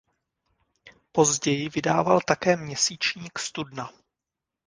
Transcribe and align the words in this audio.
Později 1.11 1.69
vydával 1.69 2.19
také 2.27 2.57
měsíčník 2.57 3.39
Studna. 3.39 3.89